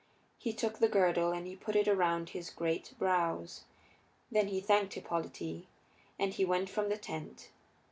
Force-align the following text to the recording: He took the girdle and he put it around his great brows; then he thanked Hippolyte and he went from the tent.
He 0.39 0.51
took 0.51 0.79
the 0.79 0.87
girdle 0.89 1.31
and 1.31 1.45
he 1.45 1.55
put 1.55 1.75
it 1.75 1.87
around 1.87 2.29
his 2.29 2.49
great 2.49 2.95
brows; 2.97 3.65
then 4.31 4.47
he 4.47 4.59
thanked 4.59 4.95
Hippolyte 4.95 5.67
and 6.17 6.33
he 6.33 6.43
went 6.43 6.71
from 6.71 6.89
the 6.89 6.97
tent. 6.97 7.51